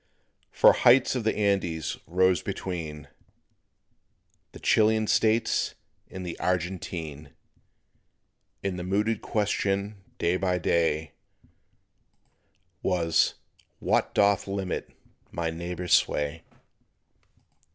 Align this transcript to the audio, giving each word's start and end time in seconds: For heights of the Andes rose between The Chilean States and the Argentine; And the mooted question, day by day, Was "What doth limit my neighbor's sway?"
For 0.49 0.73
heights 0.73 1.13
of 1.13 1.23
the 1.25 1.37
Andes 1.37 1.95
rose 2.07 2.41
between 2.41 3.07
The 4.51 4.59
Chilean 4.59 5.05
States 5.05 5.75
and 6.09 6.25
the 6.25 6.39
Argentine; 6.39 7.35
And 8.63 8.79
the 8.79 8.83
mooted 8.83 9.21
question, 9.21 10.03
day 10.17 10.37
by 10.37 10.57
day, 10.57 11.11
Was 12.81 13.35
"What 13.77 14.15
doth 14.15 14.47
limit 14.47 14.89
my 15.29 15.51
neighbor's 15.51 15.93
sway?" 15.93 16.41